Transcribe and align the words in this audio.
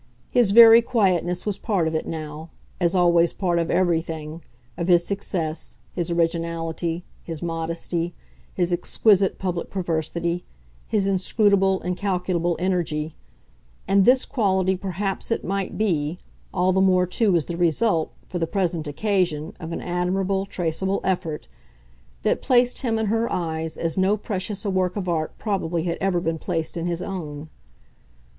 His 0.31 0.49
very 0.49 0.81
quietness 0.81 1.45
was 1.45 1.59
part 1.59 1.87
of 1.87 1.93
it 1.93 2.07
now, 2.07 2.49
as 2.79 2.95
always 2.95 3.33
part 3.33 3.59
of 3.59 3.69
everything, 3.69 4.41
of 4.75 4.87
his 4.87 5.05
success, 5.05 5.77
his 5.93 6.09
originality, 6.09 7.03
his 7.23 7.43
modesty, 7.43 8.15
his 8.55 8.73
exquisite 8.73 9.37
public 9.37 9.69
perversity, 9.69 10.43
his 10.87 11.05
inscrutable, 11.05 11.81
incalculable 11.81 12.55
energy; 12.57 13.13
and 13.87 14.03
this 14.03 14.25
quality 14.25 14.75
perhaps 14.75 15.29
it 15.29 15.45
might 15.45 15.77
be 15.77 16.17
all 16.51 16.73
the 16.73 16.81
more 16.81 17.05
too 17.05 17.35
as 17.35 17.45
the 17.45 17.55
result, 17.55 18.11
for 18.27 18.39
the 18.39 18.47
present 18.47 18.87
occasion, 18.87 19.53
of 19.59 19.71
an 19.71 19.81
admirable, 19.81 20.47
traceable 20.47 20.99
effort 21.03 21.47
that 22.23 22.41
placed 22.41 22.79
him 22.79 22.97
in 22.97 23.05
her 23.05 23.31
eyes 23.31 23.77
as 23.77 23.99
no 23.99 24.17
precious 24.17 24.65
a 24.65 24.69
work 24.71 24.95
of 24.95 25.07
art 25.07 25.37
probably 25.37 25.83
had 25.83 25.99
ever 26.01 26.19
been 26.19 26.39
placed 26.39 26.75
in 26.75 26.87
his 26.87 27.03
own. 27.03 27.49